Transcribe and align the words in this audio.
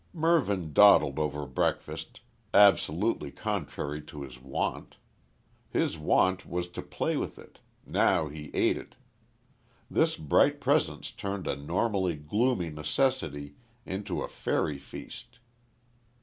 Mervyn 0.13 0.73
dawdled 0.73 1.19
over 1.19 1.45
breakfast, 1.45 2.21
absolutely 2.55 3.29
contrary 3.29 4.01
to 4.01 4.23
his 4.23 4.41
wont. 4.41 4.95
His 5.69 5.95
wont 5.95 6.43
was 6.43 6.67
to 6.69 6.81
play 6.81 7.17
with 7.17 7.37
it; 7.37 7.59
now 7.85 8.27
he 8.27 8.49
ate 8.55 8.77
it. 8.77 8.95
This 9.91 10.17
bright 10.17 10.59
presence 10.59 11.11
turned 11.11 11.45
a 11.45 11.55
normally 11.55 12.15
gloomy 12.15 12.71
necessity 12.71 13.57
into 13.85 14.23
a 14.23 14.27
fairy 14.27 14.79
feast. 14.79 15.37